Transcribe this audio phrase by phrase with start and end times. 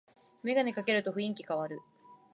[0.41, 1.79] メガネかけると雰囲気かわる